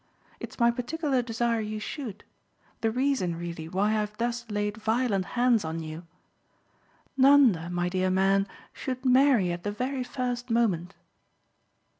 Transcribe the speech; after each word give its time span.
It's 0.39 0.57
my 0.57 0.71
particular 0.71 1.21
desire 1.21 1.59
you 1.61 1.79
should 1.79 2.23
the 2.79 2.89
reason, 2.89 3.35
really, 3.35 3.69
why 3.69 3.95
I've 4.01 4.17
thus 4.17 4.49
laid 4.49 4.77
violent 4.77 5.25
hands 5.37 5.63
on 5.63 5.79
you. 5.79 6.07
Nanda, 7.15 7.69
my 7.69 7.87
dear 7.87 8.09
man, 8.09 8.47
should 8.73 9.05
marry 9.05 9.51
at 9.51 9.61
the 9.61 9.71
very 9.71 10.03
first 10.03 10.49
moment." 10.49 10.95